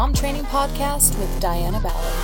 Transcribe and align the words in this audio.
Mom 0.00 0.14
Training 0.14 0.44
Podcast 0.44 1.18
with 1.18 1.40
Diana 1.42 1.78
Ballard. 1.78 2.14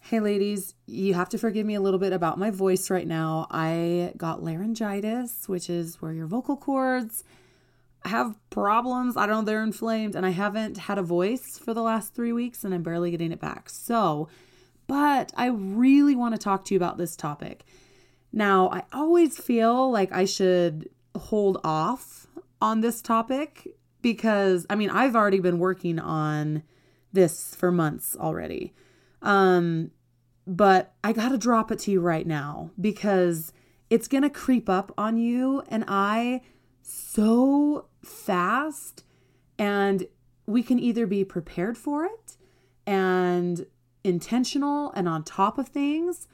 Hey, 0.00 0.18
ladies, 0.18 0.74
you 0.86 1.14
have 1.14 1.28
to 1.28 1.38
forgive 1.38 1.64
me 1.64 1.76
a 1.76 1.80
little 1.80 2.00
bit 2.00 2.12
about 2.12 2.36
my 2.36 2.50
voice 2.50 2.90
right 2.90 3.06
now. 3.06 3.46
I 3.48 4.12
got 4.16 4.42
laryngitis, 4.42 5.48
which 5.48 5.70
is 5.70 6.02
where 6.02 6.12
your 6.12 6.26
vocal 6.26 6.56
cords 6.56 7.22
have 8.06 8.34
problems. 8.50 9.16
I 9.16 9.26
don't 9.26 9.44
know, 9.44 9.44
they're 9.44 9.62
inflamed, 9.62 10.16
and 10.16 10.26
I 10.26 10.30
haven't 10.30 10.78
had 10.78 10.98
a 10.98 11.02
voice 11.02 11.56
for 11.58 11.72
the 11.72 11.82
last 11.82 12.12
three 12.12 12.32
weeks, 12.32 12.64
and 12.64 12.74
I'm 12.74 12.82
barely 12.82 13.12
getting 13.12 13.30
it 13.30 13.40
back. 13.40 13.70
So, 13.70 14.28
but 14.88 15.32
I 15.36 15.46
really 15.46 16.16
want 16.16 16.34
to 16.34 16.38
talk 16.40 16.64
to 16.64 16.74
you 16.74 16.78
about 16.78 16.98
this 16.98 17.14
topic. 17.14 17.64
Now, 18.32 18.68
I 18.70 18.82
always 18.92 19.38
feel 19.38 19.92
like 19.92 20.10
I 20.10 20.24
should 20.24 20.90
hold 21.16 21.60
off 21.62 22.26
on 22.60 22.80
this 22.80 23.00
topic 23.00 23.75
because, 24.06 24.66
I 24.70 24.76
mean, 24.76 24.88
I've 24.88 25.16
already 25.16 25.40
been 25.40 25.58
working 25.58 25.98
on 25.98 26.62
this 27.12 27.56
for 27.56 27.72
months 27.72 28.14
already. 28.14 28.72
Um, 29.20 29.90
but 30.46 30.94
I 31.02 31.12
got 31.12 31.30
to 31.30 31.36
drop 31.36 31.72
it 31.72 31.80
to 31.80 31.90
you 31.90 32.00
right 32.00 32.24
now 32.24 32.70
because 32.80 33.52
it's 33.90 34.06
going 34.06 34.22
to 34.22 34.30
creep 34.30 34.68
up 34.68 34.94
on 34.96 35.18
you 35.18 35.64
and 35.66 35.82
I 35.88 36.42
so 36.82 37.88
fast 38.00 39.02
and 39.58 40.06
we 40.46 40.62
can 40.62 40.78
either 40.78 41.08
be 41.08 41.24
prepared 41.24 41.76
for 41.76 42.04
it 42.04 42.36
and 42.86 43.66
intentional 44.04 44.92
and 44.92 45.08
on 45.08 45.24
top 45.24 45.58
of 45.58 45.66
things 45.66 46.28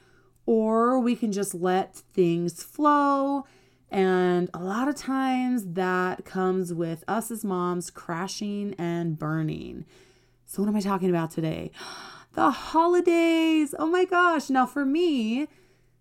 or 0.45 0.99
we 0.99 1.15
can 1.15 1.31
just 1.31 1.55
let 1.55 1.95
things 1.95 2.61
flow 2.61 3.45
and 3.93 4.49
a 4.55 4.59
lot 4.59 4.87
of 4.87 4.95
times 4.95 5.63
that 5.73 6.25
comes 6.25 6.73
with 6.73 7.03
us 7.07 7.29
as 7.29 7.45
moms 7.45 7.91
crashing 7.91 8.73
and 8.79 9.19
burning. 9.19 9.85
So 10.47 10.63
what 10.63 10.67
am 10.67 10.75
I 10.75 10.79
talking 10.79 11.11
about 11.11 11.29
today? 11.29 11.71
the 12.33 12.49
holidays. 12.49 13.75
Oh 13.77 13.85
my 13.85 14.05
gosh. 14.05 14.49
Now, 14.49 14.65
for 14.65 14.83
me, 14.83 15.47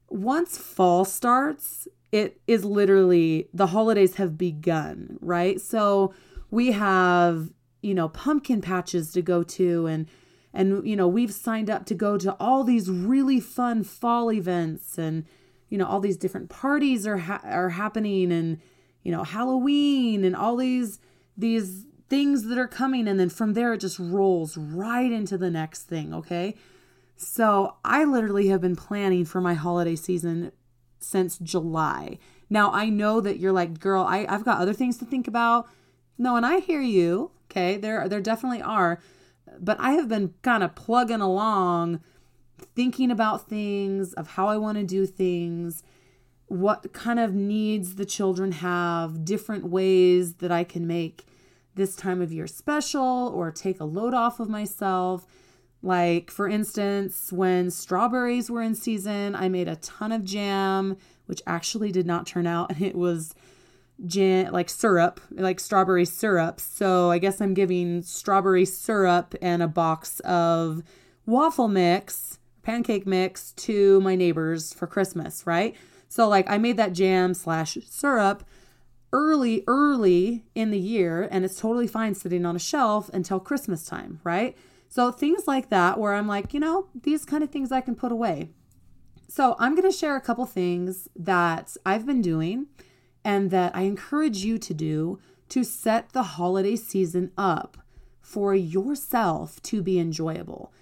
once 0.09 0.57
fall 0.57 1.05
starts, 1.05 1.87
it 2.11 2.41
is 2.47 2.65
literally 2.65 3.49
the 3.53 3.69
holidays 3.69 4.15
have 4.15 4.39
begun, 4.39 5.19
right? 5.21 5.61
So 5.61 6.15
we 6.51 6.73
have, 6.73 7.51
you 7.83 7.93
know, 7.93 8.09
pumpkin 8.09 8.63
patches 8.63 9.13
to 9.13 9.21
go 9.21 9.43
to 9.43 9.87
and 9.87 10.07
and 10.55 10.87
you 10.87 10.97
know, 10.97 11.09
we've 11.09 11.33
signed 11.33 11.69
up 11.69 11.85
to 11.87 11.95
go 11.95 12.17
to 12.17 12.37
all 12.41 12.65
these 12.65 12.91
really 12.91 13.39
fun 13.41 13.85
fall 13.85 14.33
events 14.33 14.97
and 14.97 15.27
you 15.73 15.79
know, 15.79 15.87
all 15.87 16.01
these 16.01 16.19
different 16.19 16.51
parties 16.51 17.07
are 17.07 17.17
ha- 17.17 17.41
are 17.45 17.71
happening 17.71 18.31
and 18.31 18.61
you 19.03 19.11
know, 19.11 19.25
Halloween 19.25 20.23
and 20.23 20.37
all 20.37 20.55
these 20.55 21.01
these 21.35 21.87
things 22.11 22.45
that 22.49 22.59
are 22.59 22.69
coming. 22.69 23.09
And 23.09 23.19
then 23.19 23.31
from 23.31 23.55
there, 23.55 23.73
it 23.73 23.79
just 23.79 23.99
rolls 23.99 24.59
right 24.59 25.11
into 25.11 25.39
the 25.39 25.51
next 25.51 25.85
thing. 25.85 26.13
Okay. 26.13 26.57
So 27.17 27.77
I 27.87 28.05
literally 28.05 28.49
have 28.49 28.61
been 28.61 28.77
planning 28.77 29.25
for 29.25 29.41
my 29.41 29.55
holiday 29.55 29.97
season 29.97 30.53
since 30.99 31.39
July. 31.39 32.19
Now 32.51 32.71
I 32.71 32.91
know 32.91 33.23
that 33.23 33.39
you're 33.39 33.51
like, 33.51 33.81
girl, 33.81 34.05
I, 34.05 34.27
I've 34.29 34.45
got 34.45 34.61
other 34.61 34.75
things 34.75 34.99
to 34.99 35.07
think 35.07 35.27
about. 35.27 35.71
No, 36.19 36.37
and 36.37 36.45
I 36.45 36.61
hear 36.61 36.83
you. 36.83 37.31
Okay. 37.51 37.79
There, 37.79 38.07
there 38.11 38.21
definitely 38.21 38.61
are. 38.61 39.01
But 39.59 39.81
I 39.81 39.93
have 39.93 40.09
been 40.09 40.35
kind 40.43 40.63
of 40.63 40.75
plugging 40.75 41.23
along, 41.23 42.03
thinking 42.75 43.11
about 43.11 43.49
things, 43.49 44.13
of 44.15 44.29
how 44.29 44.49
I 44.49 44.57
want 44.57 44.79
to 44.79 44.85
do 44.85 45.07
things, 45.07 45.83
what 46.47 46.93
kind 46.93 47.19
of 47.19 47.35
needs 47.35 47.95
the 47.95 48.05
children 48.05 48.53
have, 48.53 49.25
different 49.25 49.65
ways 49.65 50.35
that 50.35 50.53
I 50.53 50.65
can 50.65 50.87
make 50.87 51.27
this 51.75 51.97
time 51.97 52.21
of 52.21 52.33
year 52.33 52.47
special 52.47 53.33
or 53.35 53.51
take 53.51 53.81
a 53.81 53.85
load 53.85 54.15
off 54.15 54.41
of 54.41 54.49
myself. 54.49 55.27
Like, 55.83 56.31
for 56.31 56.49
instance, 56.49 57.33
when 57.33 57.71
strawberries 57.71 58.51
were 58.51 58.63
in 58.63 58.75
season, 58.75 59.35
I 59.35 59.49
made 59.49 59.69
a 59.69 59.77
ton 59.77 60.13
of 60.13 60.25
jam, 60.25 60.97
which 61.27 61.43
actually 61.47 61.91
did 61.91 62.07
not 62.07 62.27
turn 62.27 62.47
out. 62.47 62.81
It 62.81 62.95
was 62.95 63.35
jam, 64.07 64.53
like 64.53 64.69
syrup, 64.69 65.21
like 65.31 65.59
strawberry 65.59 66.05
syrup. 66.05 66.61
So 66.61 67.11
I 67.11 67.19
guess 67.19 67.41
I'm 67.41 67.55
giving 67.55 68.03
strawberry 68.03 68.65
syrup 68.65 69.35
and 69.41 69.63
a 69.63 69.69
box 69.69 70.21
of 70.21 70.83
waffle 71.27 71.69
mix, 71.69 72.39
pancake 72.63 73.07
mix 73.07 73.53
to 73.53 74.01
my 74.01 74.15
neighbors 74.15 74.73
for 74.73 74.87
Christmas, 74.87 75.47
right? 75.47 75.75
So, 76.09 76.29
like, 76.29 76.49
I 76.51 76.59
made 76.59 76.77
that 76.77 76.93
jam 76.93 77.35
slash 77.35 77.79
syrup 77.87 78.45
early, 79.13 79.63
early 79.67 80.45
in 80.55 80.71
the 80.71 80.79
year, 80.79 81.29
and 81.31 81.45
it's 81.45 81.61
totally 81.61 81.87
fine 81.87 82.15
sitting 82.15 82.47
on 82.47 82.57
a 82.57 82.61
shelf 82.61 83.11
until 83.13 83.41
Christmas 83.41 83.85
time, 83.85 84.21
right? 84.25 84.57
So 84.89 85.11
things 85.11 85.47
like 85.47 85.71
that, 85.71 85.99
where 85.99 86.15
I'm 86.15 86.29
like, 86.29 86.53
you 86.53 86.61
know, 86.61 86.89
these 86.95 87.25
kind 87.25 87.43
of 87.43 87.51
things 87.51 87.73
I 87.73 87.81
can 87.81 87.95
put 87.95 88.13
away. 88.13 88.51
So 89.29 89.57
I'm 89.59 89.75
going 89.75 89.91
to 89.91 89.97
share 89.97 90.17
a 90.17 90.21
couple 90.21 90.45
things 90.45 91.09
that 91.17 91.77
I've 91.87 92.05
been 92.05 92.21
doing 92.21 92.67
and 93.25 93.51
that 93.51 93.75
I 93.75 93.83
encourage 93.83 94.45
you 94.45 94.59
to 94.59 94.75
do 94.75 95.19
to 95.49 95.65
set 95.65 96.11
the 96.11 96.23
holiday 96.23 96.77
season 96.77 97.31
up 97.39 97.79
for 98.21 98.55
yourself 98.55 99.63
to 99.63 99.83
be 99.83 99.99
enjoyable. 99.99 100.73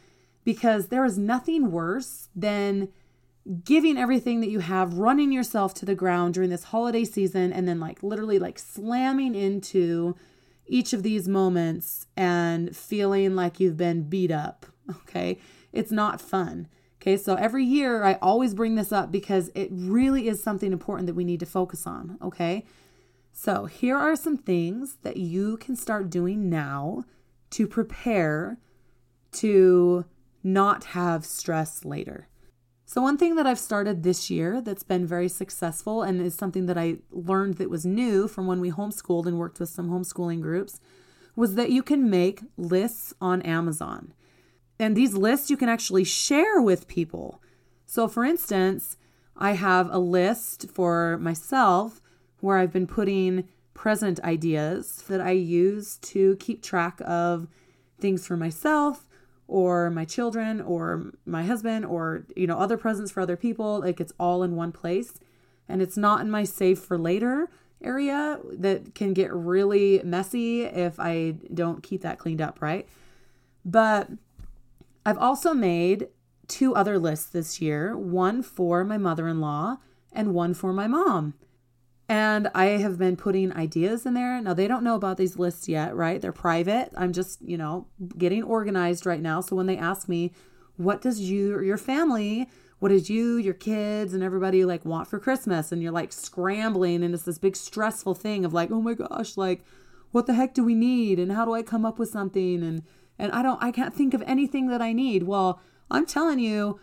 Because 0.53 0.89
there 0.89 1.05
is 1.05 1.17
nothing 1.17 1.71
worse 1.71 2.29
than 2.35 2.89
giving 3.63 3.97
everything 3.97 4.41
that 4.41 4.51
you 4.51 4.59
have, 4.59 4.95
running 4.95 5.31
yourself 5.31 5.75
to 5.75 5.87
the 5.87 5.95
ground 5.95 6.35
during 6.35 6.51
this 6.51 6.65
holiday 6.65 7.05
season, 7.05 7.53
and 7.53 7.69
then 7.69 7.79
like 7.79 8.03
literally 8.03 8.41
like 8.41 8.59
slamming 8.59 9.37
into 9.37 10.17
each 10.67 10.93
of 10.93 11.05
these 11.05 11.29
moments 11.29 12.07
and 12.17 12.77
feeling 12.77 13.37
like 13.37 13.61
you've 13.61 13.77
been 13.77 14.09
beat 14.09 14.33
up. 14.33 14.67
Okay. 15.03 15.39
It's 15.73 15.93
not 15.93 16.21
fun. 16.21 16.67
Okay. 17.01 17.17
So 17.17 17.37
every 17.37 17.65
year 17.65 18.03
I 18.03 18.15
always 18.15 18.53
bring 18.53 18.75
this 18.75 18.91
up 18.91 19.13
because 19.13 19.53
it 19.55 19.69
really 19.71 20.27
is 20.27 20.43
something 20.43 20.73
important 20.73 21.07
that 21.07 21.15
we 21.15 21.25
need 21.25 21.41
to 21.41 21.47
focus 21.47 21.87
on. 21.87 22.19
Okay. 22.21 22.65
So 23.33 23.67
here 23.67 23.97
are 23.97 24.17
some 24.17 24.37
things 24.37 24.97
that 25.03 25.17
you 25.17 25.59
can 25.59 25.77
start 25.77 26.11
doing 26.11 26.51
now 26.51 27.05
to 27.51 27.69
prepare 27.69 28.59
to 29.33 30.05
not 30.43 30.85
have 30.85 31.25
stress 31.25 31.85
later. 31.85 32.29
So, 32.85 33.01
one 33.01 33.19
thing 33.19 33.37
that 33.37 33.47
I've 33.47 33.59
started 33.59 34.03
this 34.03 34.31
year 34.31 34.61
that's 34.61 34.83
been 34.83 35.07
very 35.07 35.29
successful 35.29 36.03
and 36.03 36.21
is 36.21 36.35
something 36.35 36.67
that 36.67 36.77
I 36.77 36.97
learned 37.13 37.59
that 37.59 37.71
was 37.71 37.87
new 37.87 38.27
from 38.27 38.49
when 38.49 38.61
we 38.61 38.73
homeschooled 38.73 39.27
and 39.27 39.39
worked 39.39 39.61
with 39.61 39.69
some 39.69 39.91
homeschooling 39.91 40.41
groups 40.41 40.81
was 41.37 41.55
that 41.55 41.71
you 41.71 41.85
can 41.85 42.11
make 42.11 42.41
lists 42.57 43.15
on 43.21 43.43
Amazon. 43.43 44.13
And 44.81 44.97
these 44.97 45.15
lists 45.15 45.51
you 45.51 45.57
can 45.57 45.69
actually 45.69 46.03
share 46.03 46.61
with 46.61 46.89
people. 46.89 47.41
So, 47.87 48.09
for 48.09 48.25
instance, 48.25 48.97
I 49.37 49.53
have 49.53 49.89
a 49.93 49.99
list 49.99 50.69
for 50.69 51.17
myself 51.19 52.01
where 52.41 52.59
I've 52.59 52.73
been 52.73 52.87
putting 52.87 53.47
present 53.73 54.19
ideas 54.25 55.05
that 55.09 55.21
I 55.21 55.31
use 55.31 55.97
to 55.99 56.37
keep 56.37 56.63
track 56.63 57.01
of 57.05 57.47
things 58.01 58.27
for 58.27 58.37
myself 58.37 59.07
or 59.51 59.91
my 59.91 60.05
children 60.05 60.61
or 60.61 61.13
my 61.27 61.43
husband 61.43 61.85
or 61.85 62.25
you 62.37 62.47
know 62.47 62.57
other 62.57 62.77
presents 62.77 63.11
for 63.11 63.21
other 63.21 63.37
people 63.37 63.81
like 63.81 64.01
it's 64.01 64.13
all 64.19 64.45
in 64.45 64.55
one 64.55 64.71
place 64.71 65.15
and 65.69 65.83
it's 65.83 65.97
not 65.97 66.21
in 66.21 66.31
my 66.31 66.45
save 66.45 66.79
for 66.79 66.97
later 66.97 67.51
area 67.83 68.39
that 68.53 68.95
can 68.95 69.13
get 69.13 69.33
really 69.33 70.01
messy 70.05 70.63
if 70.63 71.01
I 71.01 71.37
don't 71.53 71.83
keep 71.83 72.03
that 72.03 72.19
cleaned 72.19 72.41
up, 72.41 72.61
right? 72.61 72.87
But 73.65 74.09
I've 75.05 75.19
also 75.19 75.55
made 75.55 76.09
two 76.47 76.75
other 76.75 76.99
lists 76.99 77.27
this 77.31 77.61
year, 77.61 77.97
one 77.97 78.43
for 78.43 78.85
my 78.85 78.99
mother-in-law 78.99 79.79
and 80.13 80.35
one 80.35 80.55
for 80.55 80.73
my 80.73 80.87
mom. 80.87 81.35
And 82.11 82.51
I 82.57 82.65
have 82.65 82.99
been 82.99 83.17
putting 83.17 83.53
ideas 83.53 84.05
in 84.05 84.15
there. 84.15 84.43
Now, 84.43 84.53
they 84.53 84.67
don't 84.67 84.83
know 84.83 84.97
about 84.97 85.17
these 85.17 85.39
lists 85.39 85.69
yet, 85.69 85.95
right? 85.95 86.21
They're 86.21 86.33
private. 86.33 86.91
I'm 86.97 87.13
just, 87.13 87.41
you 87.41 87.57
know, 87.57 87.87
getting 88.19 88.43
organized 88.43 89.07
right 89.07 89.23
now. 89.23 89.41
So 89.41 89.55
when 89.55 89.67
they 89.67 89.77
ask 89.77 90.09
me, 90.09 90.33
what 90.77 91.03
does 91.03 91.21
you 91.21 91.55
or 91.55 91.63
your 91.63 91.77
family, 91.77 92.49
what 92.81 92.89
does 92.89 93.11
you, 93.11 93.37
your 93.37 93.55
kids, 93.55 94.13
and 94.13 94.25
everybody 94.25 94.65
like 94.65 94.85
want 94.85 95.07
for 95.07 95.21
Christmas? 95.21 95.71
And 95.71 95.85
you're 95.85 95.93
like 95.93 96.13
scrambling, 96.13 97.05
and 97.05 97.15
it's 97.15 97.23
this 97.23 97.39
big 97.39 97.55
stressful 97.55 98.17
thing 98.17 98.45
of 98.45 98.53
like, 98.53 98.73
oh 98.73 98.83
my 98.83 98.95
gosh, 98.95 99.37
like, 99.37 99.65
what 100.11 100.27
the 100.27 100.35
heck 100.35 100.53
do 100.53 100.65
we 100.65 100.75
need? 100.75 101.21
And 101.21 101.31
how 101.31 101.45
do 101.45 101.55
I 101.55 101.63
come 101.63 101.85
up 101.85 101.97
with 101.97 102.09
something? 102.09 102.65
And 102.65 102.83
and 103.21 103.31
I 103.31 103.41
don't, 103.41 103.63
I 103.63 103.71
can't 103.71 103.95
think 103.95 104.15
of 104.15 104.23
anything 104.27 104.67
that 104.67 104.83
I 104.83 104.93
need. 104.93 105.23
Well, 105.23 105.61
I'm 105.93 106.07
telling 106.07 106.41
you, 106.41 106.81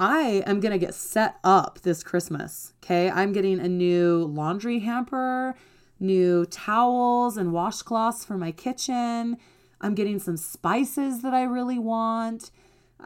I 0.00 0.42
am 0.46 0.60
going 0.60 0.72
to 0.72 0.78
get 0.78 0.94
set 0.94 1.36
up 1.44 1.82
this 1.82 2.02
Christmas. 2.02 2.72
Okay. 2.82 3.10
I'm 3.10 3.32
getting 3.32 3.60
a 3.60 3.68
new 3.68 4.24
laundry 4.24 4.78
hamper, 4.78 5.54
new 6.00 6.46
towels 6.46 7.36
and 7.36 7.50
washcloths 7.50 8.24
for 8.24 8.38
my 8.38 8.50
kitchen. 8.50 9.36
I'm 9.82 9.94
getting 9.94 10.18
some 10.18 10.38
spices 10.38 11.20
that 11.20 11.34
I 11.34 11.42
really 11.42 11.78
want. 11.78 12.50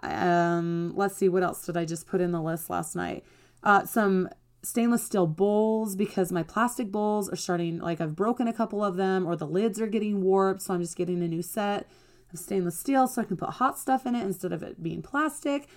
Um, 0.05 0.93
let's 0.95 1.17
see, 1.17 1.29
what 1.29 1.43
else 1.43 1.67
did 1.67 1.77
I 1.77 1.85
just 1.85 2.07
put 2.07 2.21
in 2.21 2.31
the 2.31 2.41
list 2.41 2.71
last 2.71 2.95
night? 2.95 3.25
Uh, 3.65 3.85
some 3.87 4.29
stainless 4.63 5.05
steel 5.05 5.27
bowls 5.27 5.97
because 5.97 6.31
my 6.31 6.45
plastic 6.45 6.93
bowls 6.93 7.29
are 7.29 7.37
starting, 7.37 7.79
like, 7.79 8.01
I've 8.01 8.15
broken 8.15 8.47
a 8.47 8.53
couple 8.53 8.85
of 8.85 8.95
them 8.95 9.27
or 9.27 9.35
the 9.35 9.47
lids 9.49 9.81
are 9.81 9.89
getting 9.89 10.23
warped. 10.23 10.63
So 10.63 10.75
I'm 10.75 10.81
just 10.81 10.97
getting 10.97 11.25
a 11.25 11.29
new 11.29 11.43
set 11.43 11.89
of 12.33 12.39
stainless 12.39 12.79
steel 12.79 13.09
so 13.09 13.21
I 13.21 13.25
can 13.25 13.37
put 13.37 13.51
hot 13.51 13.81
stuff 13.81 14.07
in 14.07 14.15
it 14.15 14.23
instead 14.23 14.53
of 14.53 14.63
it 14.63 14.81
being 14.81 15.03
plastic. 15.03 15.69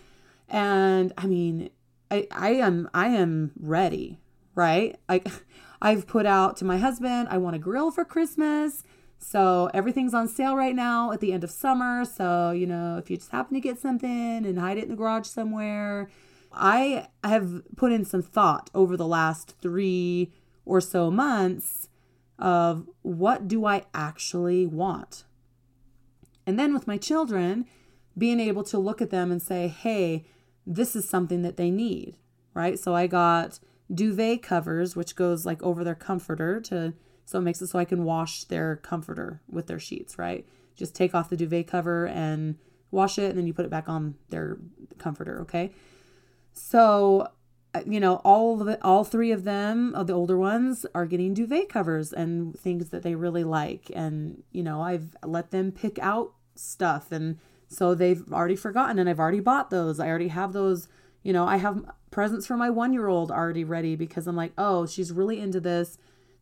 And 0.50 1.14
I 1.18 1.26
mean, 1.28 1.70
I, 2.10 2.28
I 2.32 2.50
am 2.52 2.90
I 2.94 3.08
am 3.08 3.52
ready, 3.60 4.20
right? 4.56 4.98
Like 5.10 5.28
I've 5.82 6.08
put 6.08 6.26
out 6.26 6.58
to 6.58 6.66
my 6.66 6.78
husband, 6.78 7.28
I 7.30 7.38
want 7.38 7.56
a 7.56 7.60
grill 7.60 7.92
for 7.92 8.06
Christmas. 8.06 8.84
So 9.20 9.70
everything's 9.74 10.14
on 10.14 10.28
sale 10.28 10.56
right 10.56 10.76
now 10.76 11.12
at 11.12 11.22
the 11.22 11.34
end 11.34 11.44
of 11.44 11.50
summer. 11.52 12.06
So, 12.06 12.52
you 12.52 12.68
know, 12.68 12.98
if 12.98 13.10
you 13.10 13.18
just 13.18 13.32
happen 13.32 13.56
to 13.56 13.60
get 13.60 13.80
something 13.80 14.46
and 14.46 14.60
hide 14.60 14.78
it 14.78 14.84
in 14.84 14.90
the 14.92 14.96
garage 14.96 15.28
somewhere, 15.28 16.10
I 16.52 17.08
have 17.24 17.64
put 17.76 17.92
in 17.92 18.06
some 18.06 18.22
thought 18.22 18.70
over 18.74 18.96
the 18.96 19.08
last 19.08 19.56
three 19.60 20.32
or 20.66 20.82
so 20.82 21.10
months 21.10 21.90
of 22.38 22.88
what 23.02 23.48
do 23.48 23.66
I 23.66 23.86
actually 23.94 24.66
want? 24.66 25.24
And 26.46 26.60
then 26.60 26.74
with 26.74 26.88
my 26.88 26.98
children, 26.98 27.66
being 28.18 28.40
able 28.40 28.64
to 28.64 28.78
look 28.78 29.02
at 29.02 29.10
them 29.10 29.32
and 29.32 29.42
say, 29.42 29.68
hey, 29.68 30.26
this 30.68 30.96
is 30.96 31.08
something 31.08 31.42
that 31.42 31.58
they 31.58 31.72
need, 31.72 32.18
right? 32.54 32.78
So 32.78 32.94
I 32.94 33.08
got 33.08 33.60
duvet 33.92 34.44
covers, 34.44 34.96
which 34.96 35.16
goes 35.16 35.46
like 35.46 35.64
over 35.64 35.84
their 35.84 35.96
comforter 35.96 36.60
to 36.62 36.94
so 37.26 37.40
it 37.40 37.42
makes 37.42 37.62
it 37.62 37.68
so 37.68 37.78
I 37.78 37.86
can 37.86 38.06
wash 38.06 38.46
their 38.46 38.78
comforter 38.78 39.42
with 39.50 39.68
their 39.68 39.80
sheets, 39.80 40.18
right? 40.18 40.48
Just 40.76 40.96
take 40.96 41.14
off 41.14 41.30
the 41.30 41.36
duvet 41.36 41.68
cover 41.68 42.08
and 42.08 42.56
wash 42.90 43.20
it, 43.20 43.30
and 43.30 43.38
then 43.38 43.46
you 43.46 43.54
put 43.54 43.66
it 43.66 43.72
back 43.72 43.90
on 43.90 44.16
their 44.30 44.58
comforter, 44.98 45.42
okay? 45.42 45.74
So, 46.54 47.30
uh, 47.74 47.82
you 47.86 48.00
know, 48.00 48.22
all 48.24 48.66
it, 48.70 48.80
all 48.82 49.04
three 49.04 49.32
of 49.32 49.44
them, 49.44 49.94
of 49.94 50.08
the 50.08 50.14
older 50.14 50.38
ones, 50.38 50.86
are 50.96 51.06
getting 51.06 51.34
duvet 51.34 51.68
covers 51.68 52.14
and 52.14 52.58
things 52.58 52.92
that 52.92 53.04
they 53.04 53.14
really 53.14 53.44
like. 53.44 53.92
And, 53.94 54.44
you 54.54 54.64
know, 54.64 54.82
I've 54.82 55.16
let 55.22 55.52
them 55.52 55.74
pick 55.74 56.00
out 56.00 56.32
stuff. 56.56 57.12
And 57.12 57.40
so 57.68 57.94
they've 57.94 58.24
already 58.32 58.56
forgotten, 58.56 59.00
and 59.00 59.10
I've 59.10 59.20
already 59.20 59.40
bought 59.40 59.70
those. 59.70 60.00
I 60.00 60.08
already 60.08 60.30
have 60.30 60.54
those. 60.54 60.88
You 61.24 61.34
know, 61.34 61.46
I 61.46 61.58
have 61.58 61.84
presents 62.12 62.48
for 62.48 62.56
my 62.56 62.70
one 62.70 62.94
year 62.94 63.08
old 63.08 63.32
already 63.32 63.64
ready 63.64 63.96
because 63.96 64.28
I'm 64.28 64.36
like, 64.36 64.54
oh, 64.58 64.86
she's 64.86 65.12
really 65.12 65.40
into 65.40 65.60
this 65.60 65.98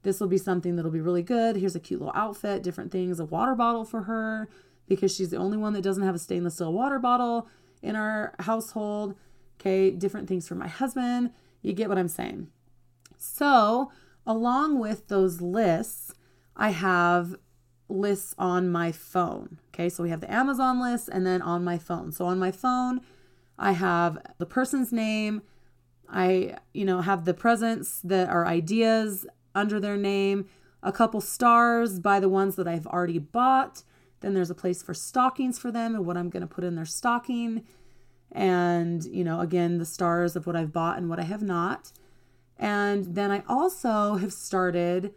this 0.05 0.19
will 0.19 0.27
be 0.27 0.37
something 0.37 0.75
that'll 0.75 0.91
be 0.91 1.01
really 1.01 1.23
good. 1.23 1.57
Here's 1.57 1.75
a 1.75 1.79
cute 1.79 1.99
little 1.99 2.15
outfit, 2.15 2.61
different 2.61 2.91
things, 2.91 3.19
a 3.19 3.25
water 3.25 3.55
bottle 3.55 3.83
for 3.83 4.03
her 4.03 4.47
because 4.87 5.13
she's 5.13 5.31
the 5.31 5.37
only 5.37 5.57
one 5.57 5.73
that 5.73 5.81
doesn't 5.81 6.03
have 6.03 6.13
a 6.13 6.19
stainless 6.19 6.53
steel 6.53 6.71
water 6.71 6.99
bottle 6.99 7.47
in 7.81 7.95
our 7.95 8.35
household. 8.39 9.15
Okay, 9.59 9.89
different 9.89 10.29
things 10.29 10.47
for 10.47 10.53
my 10.53 10.67
husband. 10.67 11.31
You 11.63 11.73
get 11.73 11.89
what 11.89 11.97
I'm 11.97 12.07
saying. 12.07 12.49
So, 13.17 13.91
along 14.27 14.77
with 14.79 15.07
those 15.07 15.41
lists, 15.41 16.13
I 16.55 16.69
have 16.69 17.35
lists 17.87 18.33
on 18.37 18.71
my 18.71 18.91
phone. 18.91 19.59
Okay, 19.73 19.89
so 19.89 20.03
we 20.03 20.09
have 20.09 20.21
the 20.21 20.31
Amazon 20.31 20.81
list 20.81 21.09
and 21.09 21.25
then 21.25 21.41
on 21.41 21.63
my 21.63 21.77
phone. 21.77 22.11
So, 22.11 22.25
on 22.25 22.39
my 22.39 22.51
phone, 22.51 23.01
I 23.57 23.73
have 23.73 24.17
the 24.37 24.45
person's 24.45 24.91
name. 24.91 25.41
I, 26.09 26.57
you 26.73 26.85
know, 26.85 27.01
have 27.01 27.25
the 27.25 27.33
presents 27.33 27.99
that 28.03 28.29
are 28.29 28.45
ideas 28.45 29.25
under 29.55 29.79
their 29.79 29.97
name, 29.97 30.47
a 30.83 30.91
couple 30.91 31.21
stars 31.21 31.99
by 31.99 32.19
the 32.19 32.29
ones 32.29 32.55
that 32.57 32.67
I've 32.67 32.87
already 32.87 33.19
bought. 33.19 33.83
Then 34.19 34.33
there's 34.33 34.49
a 34.49 34.55
place 34.55 34.83
for 34.83 34.93
stockings 34.93 35.57
for 35.57 35.71
them 35.71 35.95
and 35.95 36.05
what 36.05 36.17
I'm 36.17 36.29
going 36.29 36.41
to 36.41 36.47
put 36.47 36.63
in 36.63 36.75
their 36.75 36.85
stocking. 36.85 37.63
And, 38.31 39.03
you 39.05 39.23
know, 39.23 39.39
again, 39.39 39.77
the 39.77 39.85
stars 39.85 40.35
of 40.35 40.45
what 40.45 40.55
I've 40.55 40.73
bought 40.73 40.97
and 40.97 41.09
what 41.09 41.19
I 41.19 41.23
have 41.23 41.41
not. 41.41 41.91
And 42.57 43.15
then 43.15 43.31
I 43.31 43.43
also 43.47 44.15
have 44.15 44.33
started 44.33 45.13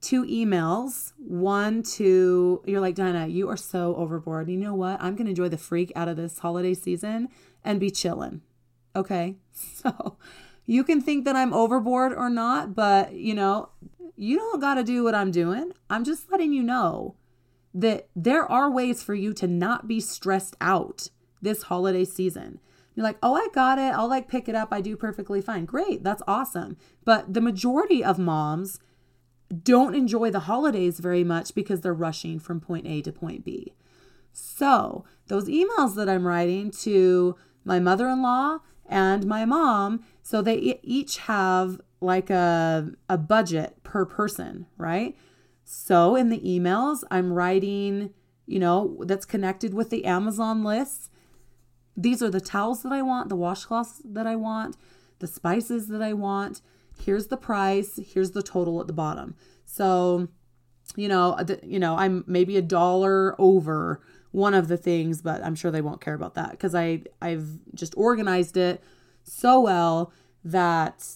two 0.00 0.24
emails. 0.24 1.12
One 1.18 1.82
to, 1.82 2.62
you're 2.66 2.80
like, 2.80 2.94
Diana, 2.94 3.26
you 3.26 3.48
are 3.48 3.56
so 3.56 3.94
overboard. 3.96 4.48
You 4.48 4.56
know 4.56 4.74
what? 4.74 5.00
I'm 5.00 5.16
to 5.16 5.26
enjoy 5.26 5.48
the 5.48 5.58
freak 5.58 5.92
out 5.94 6.08
of 6.08 6.16
this 6.16 6.38
holiday 6.38 6.74
season 6.74 7.28
and 7.64 7.80
be 7.80 7.90
chilling. 7.90 8.42
Okay. 8.94 9.36
So 9.52 10.16
you 10.64 10.84
can 10.84 11.00
think 11.00 11.24
that 11.24 11.36
I'm 11.36 11.52
overboard 11.52 12.14
or 12.14 12.30
not, 12.30 12.74
but 12.74 13.12
you 13.12 13.34
know, 13.34 13.70
you 14.16 14.36
don't 14.38 14.60
got 14.60 14.74
to 14.74 14.84
do 14.84 15.02
what 15.02 15.14
I'm 15.14 15.30
doing. 15.30 15.72
I'm 15.90 16.04
just 16.04 16.30
letting 16.30 16.52
you 16.52 16.62
know 16.62 17.16
that 17.74 18.08
there 18.14 18.44
are 18.50 18.70
ways 18.70 19.02
for 19.02 19.14
you 19.14 19.32
to 19.34 19.46
not 19.46 19.88
be 19.88 20.00
stressed 20.00 20.56
out 20.60 21.08
this 21.42 21.64
holiday 21.64 22.04
season. 22.04 22.60
You're 22.94 23.04
like, 23.04 23.18
oh, 23.22 23.34
I 23.34 23.48
got 23.54 23.78
it. 23.78 23.94
I'll 23.94 24.08
like 24.08 24.28
pick 24.28 24.48
it 24.48 24.54
up. 24.54 24.68
I 24.72 24.80
do 24.80 24.96
perfectly 24.96 25.40
fine. 25.40 25.64
Great. 25.64 26.04
That's 26.04 26.22
awesome. 26.26 26.76
But 27.04 27.32
the 27.34 27.40
majority 27.40 28.04
of 28.04 28.18
moms 28.18 28.78
don't 29.62 29.94
enjoy 29.94 30.30
the 30.30 30.40
holidays 30.40 31.00
very 31.00 31.24
much 31.24 31.54
because 31.54 31.80
they're 31.80 31.92
rushing 31.92 32.38
from 32.38 32.60
point 32.60 32.86
A 32.86 33.02
to 33.02 33.12
point 33.12 33.44
B. 33.44 33.74
So, 34.32 35.04
those 35.26 35.48
emails 35.48 35.94
that 35.96 36.08
I'm 36.08 36.26
writing 36.26 36.70
to 36.82 37.36
my 37.64 37.80
mother 37.80 38.08
in 38.08 38.22
law 38.22 38.58
and 38.90 39.26
my 39.26 39.44
mom. 39.44 40.04
So 40.22 40.42
they 40.42 40.78
each 40.82 41.18
have 41.18 41.80
like 42.00 42.28
a, 42.28 42.90
a 43.08 43.16
budget 43.16 43.82
per 43.82 44.04
person, 44.04 44.66
right? 44.76 45.16
So 45.64 46.16
in 46.16 46.28
the 46.28 46.40
emails, 46.40 47.04
I'm 47.10 47.32
writing, 47.32 48.10
you 48.46 48.58
know, 48.58 48.98
that's 49.06 49.24
connected 49.24 49.72
with 49.72 49.90
the 49.90 50.04
Amazon 50.04 50.64
lists. 50.64 51.10
These 51.96 52.22
are 52.22 52.30
the 52.30 52.40
towels 52.40 52.82
that 52.82 52.92
I 52.92 53.02
want, 53.02 53.28
the 53.28 53.36
washcloths 53.36 54.00
that 54.04 54.26
I 54.26 54.36
want, 54.36 54.76
the 55.20 55.26
spices 55.26 55.88
that 55.88 56.02
I 56.02 56.12
want. 56.12 56.60
Here's 57.00 57.28
the 57.28 57.36
price. 57.36 57.98
Here's 58.12 58.32
the 58.32 58.42
total 58.42 58.80
at 58.80 58.86
the 58.86 58.92
bottom. 58.92 59.34
So, 59.64 60.28
you 60.96 61.08
know, 61.08 61.32
uh, 61.32 61.44
the, 61.44 61.60
you 61.62 61.78
know, 61.78 61.96
I'm 61.96 62.24
maybe 62.26 62.56
a 62.56 62.62
dollar 62.62 63.34
over 63.40 64.00
one 64.32 64.54
of 64.54 64.68
the 64.68 64.76
things, 64.76 65.22
but 65.22 65.42
I'm 65.44 65.54
sure 65.54 65.70
they 65.70 65.80
won't 65.80 66.00
care 66.00 66.14
about 66.14 66.34
that 66.34 66.52
because 66.52 66.74
I 66.74 67.02
I've 67.20 67.58
just 67.74 67.94
organized 67.96 68.56
it 68.56 68.82
so 69.22 69.60
well 69.60 70.12
that 70.44 71.06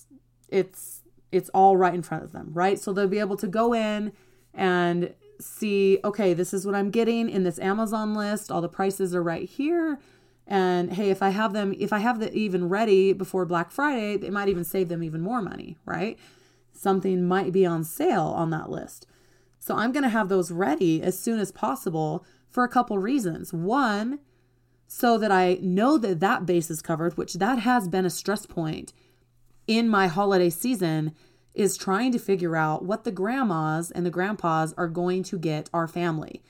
it's 0.48 1.02
it's 1.32 1.48
all 1.50 1.76
right 1.76 1.94
in 1.94 2.02
front 2.02 2.24
of 2.24 2.32
them, 2.32 2.50
right? 2.52 2.78
So 2.78 2.92
they'll 2.92 3.08
be 3.08 3.18
able 3.18 3.36
to 3.38 3.48
go 3.48 3.72
in 3.74 4.12
and 4.52 5.12
see, 5.40 5.98
okay, 6.04 6.32
this 6.32 6.54
is 6.54 6.64
what 6.64 6.74
I'm 6.74 6.90
getting 6.90 7.28
in 7.28 7.42
this 7.42 7.58
Amazon 7.58 8.14
list. 8.14 8.52
All 8.52 8.60
the 8.60 8.68
prices 8.68 9.14
are 9.14 9.22
right 9.22 9.48
here. 9.48 9.98
And 10.46 10.92
hey, 10.92 11.10
if 11.10 11.22
I 11.22 11.30
have 11.30 11.52
them, 11.52 11.74
if 11.78 11.92
I 11.92 11.98
have 11.98 12.20
the 12.20 12.32
even 12.32 12.68
ready 12.68 13.12
before 13.12 13.46
Black 13.46 13.70
Friday, 13.70 14.14
it 14.14 14.32
might 14.32 14.48
even 14.48 14.64
save 14.64 14.88
them 14.88 15.02
even 15.02 15.20
more 15.20 15.40
money, 15.40 15.78
right? 15.86 16.18
Something 16.72 17.26
might 17.26 17.52
be 17.52 17.64
on 17.64 17.84
sale 17.84 18.32
on 18.36 18.50
that 18.50 18.70
list. 18.70 19.06
So 19.58 19.74
I'm 19.74 19.92
going 19.92 20.02
to 20.02 20.10
have 20.10 20.28
those 20.28 20.50
ready 20.50 21.02
as 21.02 21.18
soon 21.18 21.38
as 21.38 21.50
possible 21.50 22.26
for 22.50 22.64
a 22.64 22.68
couple 22.68 22.98
reasons. 22.98 23.52
One, 23.52 24.18
so 24.86 25.16
that 25.18 25.32
I 25.32 25.58
know 25.62 25.96
that 25.98 26.20
that 26.20 26.44
base 26.44 26.70
is 26.70 26.82
covered, 26.82 27.16
which 27.16 27.34
that 27.34 27.60
has 27.60 27.88
been 27.88 28.04
a 28.04 28.10
stress 28.10 28.44
point 28.44 28.92
in 29.66 29.88
my 29.88 30.08
holiday 30.08 30.50
season 30.50 31.14
is 31.54 31.76
trying 31.76 32.12
to 32.12 32.18
figure 32.18 32.56
out 32.56 32.84
what 32.84 33.04
the 33.04 33.10
grandmas 33.10 33.90
and 33.90 34.04
the 34.04 34.10
grandpas 34.10 34.74
are 34.76 34.88
going 34.88 35.22
to 35.22 35.38
get 35.38 35.70
our 35.72 35.88
family. 35.88 36.42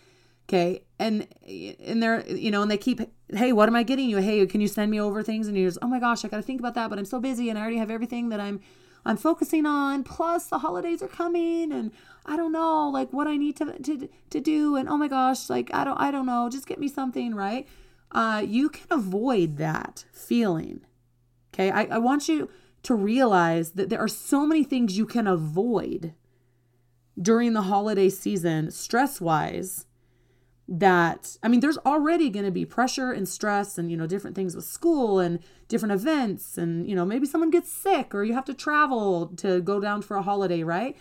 Okay. 0.49 0.83
And 0.99 1.29
and 1.47 2.03
they're, 2.03 2.27
you 2.27 2.51
know, 2.51 2.63
and 2.63 2.71
they 2.71 2.77
keep, 2.77 3.01
hey, 3.33 3.53
what 3.53 3.69
am 3.69 3.77
I 3.77 3.83
getting 3.83 4.09
you? 4.09 4.19
Hey, 4.19 4.45
can 4.47 4.61
you 4.61 4.69
send 4.69 4.91
me 4.91 5.01
over 5.01 5.23
things? 5.23 5.49
And 5.49 5.57
you're 5.57 5.69
just, 5.69 5.79
oh 5.83 5.89
my 5.89 5.99
gosh, 5.99 6.25
I 6.25 6.29
gotta 6.29 6.43
think 6.43 6.61
about 6.61 6.75
that, 6.75 6.91
but 6.91 6.99
I'm 6.99 7.05
so 7.05 7.21
busy 7.21 7.49
and 7.49 7.59
I 7.59 7.63
already 7.63 7.79
have 7.79 7.91
everything 7.91 8.29
that 8.31 8.41
I'm 8.41 8.61
I'm 9.07 9.17
focusing 9.17 9.67
on. 9.67 10.03
Plus 10.03 10.47
the 10.47 10.59
holidays 10.59 11.03
are 11.03 11.09
coming 11.09 11.73
and 11.73 11.93
I 12.25 12.37
don't 12.37 12.53
know 12.53 12.89
like 12.89 13.13
what 13.13 13.27
I 13.27 13.37
need 13.37 13.57
to 13.57 13.79
to 13.79 14.09
to 14.31 14.41
do. 14.41 14.77
And 14.77 14.89
oh 14.89 14.97
my 14.97 15.09
gosh, 15.09 15.51
like 15.51 15.71
I 15.73 15.85
don't 15.85 16.01
I 16.01 16.11
don't 16.11 16.27
know. 16.27 16.49
Just 16.51 16.67
get 16.67 16.79
me 16.79 16.89
something, 16.89 17.35
right? 17.35 17.67
Uh, 18.13 18.43
you 18.47 18.69
can 18.69 18.87
avoid 18.91 19.57
that 19.57 20.05
feeling. 20.13 20.83
Okay. 21.53 21.71
I, 21.71 21.85
I 21.85 21.99
want 21.99 22.29
you 22.29 22.49
to 22.85 22.95
realize 22.95 23.73
that 23.73 23.89
there 23.89 24.01
are 24.01 24.09
so 24.09 24.47
many 24.47 24.63
things 24.63 24.97
you 24.97 25.07
can 25.07 25.27
avoid 25.27 26.15
during 27.21 27.53
the 27.53 27.63
holiday 27.63 28.09
season, 28.09 28.71
stress 28.71 29.21
wise, 29.21 29.87
that 30.67 31.37
I 31.43 31.49
mean, 31.49 31.61
there's 31.61 31.79
already 31.79 32.31
going 32.31 32.47
to 32.47 32.51
be 32.51 32.65
pressure 32.65 33.13
and 33.13 33.29
stress 33.29 33.77
and, 33.77 33.91
you 33.91 33.97
know, 33.97 34.07
different 34.07 34.35
things 34.35 34.57
with 34.57 34.65
school 34.65 35.19
and 35.19 35.41
different 35.69 35.93
events. 35.93 36.57
And, 36.57 36.89
you 36.89 36.95
know, 36.97 37.05
maybe 37.05 37.27
someone 37.27 37.51
gets 37.51 37.71
sick 37.71 38.15
or 38.15 38.25
you 38.25 38.35
have 38.35 38.47
to 38.47 38.55
travel 38.55 39.27
to 39.37 39.61
go 39.61 39.79
down 39.81 40.03
for 40.03 40.17
a 40.17 40.23
holiday, 40.23 40.63
right? 40.63 40.97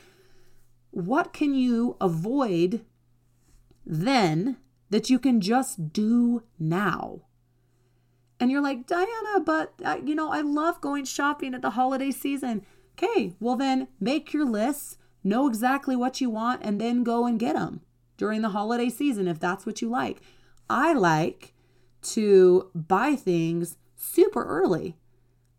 What 0.91 1.33
can 1.33 1.53
you 1.53 1.95
avoid 2.01 2.85
then 3.85 4.57
that 4.89 5.09
you 5.09 5.19
can 5.19 5.41
just 5.41 5.91
do 5.91 6.43
now. 6.59 7.21
And 8.39 8.51
you're 8.51 8.61
like, 8.61 8.85
Diana, 8.85 9.39
but 9.43 9.73
uh, 9.83 9.97
you 10.05 10.15
know, 10.15 10.31
I 10.31 10.41
love 10.41 10.81
going 10.81 11.05
shopping 11.05 11.53
at 11.53 11.61
the 11.61 11.71
holiday 11.71 12.11
season. 12.11 12.65
Okay, 12.93 13.33
well, 13.39 13.55
then 13.55 13.87
make 13.99 14.33
your 14.33 14.45
lists, 14.45 14.97
know 15.23 15.47
exactly 15.47 15.95
what 15.95 16.21
you 16.21 16.29
want, 16.29 16.61
and 16.63 16.79
then 16.79 17.03
go 17.03 17.25
and 17.25 17.39
get 17.39 17.55
them 17.55 17.81
during 18.23 18.41
the 18.41 18.47
holiday 18.51 18.87
season 18.87 19.27
if 19.27 19.37
that's 19.37 19.65
what 19.65 19.81
you 19.81 19.89
like. 19.89 20.21
I 20.69 20.93
like 20.93 21.53
to 22.03 22.71
buy 22.73 23.17
things 23.17 23.75
super 23.97 24.45
early. 24.45 24.95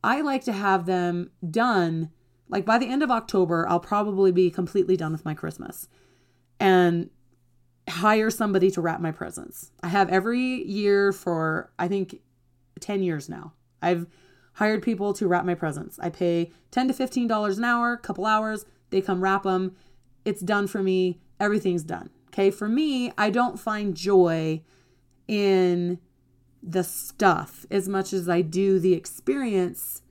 I 0.02 0.23
like 0.23 0.44
to 0.44 0.52
have 0.52 0.87
them 0.87 1.30
done 1.50 2.09
like 2.49 2.64
by 2.64 2.78
the 2.78 2.88
end 2.88 3.02
of 3.02 3.11
October, 3.11 3.68
I'll 3.68 3.80
probably 3.80 4.33
be 4.33 4.50
completely 4.50 4.97
done 4.97 5.12
with 5.12 5.26
my 5.26 5.35
Christmas 5.35 5.88
and 6.59 7.11
hire 7.87 8.30
somebody 8.30 8.71
to 8.71 8.80
wrap 8.80 8.99
my 8.99 9.12
presents. 9.12 9.73
I 9.83 9.88
have 9.88 10.09
every 10.09 10.64
year 10.64 11.12
for 11.12 11.71
I 11.78 11.87
think 11.87 12.21
10 12.80 13.02
years 13.02 13.28
now. 13.28 13.52
I've 13.83 14.06
hired 14.54 14.83
people 14.83 15.12
to 15.14 15.28
wrap 15.28 15.44
my 15.44 15.54
presents. 15.54 15.99
I 15.99 16.09
pay 16.09 16.50
10 16.71 16.88
to 16.88 16.94
15 16.94 17.28
dollars 17.28 17.59
an 17.59 17.64
hour, 17.64 17.99
couple 17.99 18.25
hours, 18.25 18.64
they 18.88 19.02
come 19.02 19.23
wrap 19.23 19.42
them. 19.42 19.76
It's 20.25 20.40
done 20.40 20.66
for 20.66 20.83
me. 20.83 21.21
Everything's 21.38 21.85
done. 21.85 22.09
Okay? 22.34 22.50
For 22.50 22.68
me, 22.68 23.12
I 23.16 23.30
don't 23.30 23.60
find 23.60 23.94
joy 23.94 24.62
in 25.28 26.00
the 26.60 26.82
stuff 26.82 27.64
as 27.70 27.88
much 27.88 28.12
as 28.12 28.28
I 28.28 28.42
do 28.42 28.80
the 28.80 28.92
experience 28.94 30.02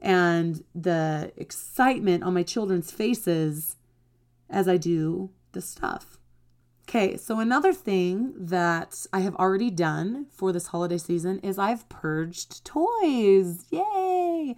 and 0.00 0.64
the 0.74 1.32
excitement 1.36 2.24
on 2.24 2.34
my 2.34 2.42
children's 2.42 2.90
faces 2.90 3.76
as 4.50 4.66
I 4.66 4.76
do 4.76 5.30
the 5.52 5.60
stuff. 5.60 6.18
Okay, 6.88 7.16
so 7.16 7.38
another 7.38 7.72
thing 7.72 8.32
that 8.36 9.06
I 9.12 9.20
have 9.20 9.36
already 9.36 9.70
done 9.70 10.26
for 10.30 10.52
this 10.52 10.68
holiday 10.68 10.98
season 10.98 11.38
is 11.40 11.58
I've 11.58 11.88
purged 11.88 12.64
toys. 12.64 13.66
Yay! 13.70 14.56